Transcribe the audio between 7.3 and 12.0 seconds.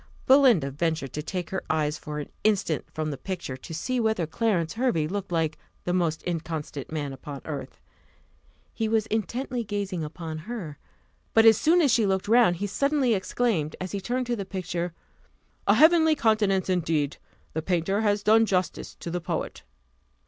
earth. He was intently gazing upon her; but as soon as